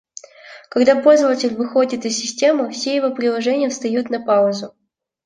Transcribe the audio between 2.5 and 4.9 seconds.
все его приложения встают на «паузу»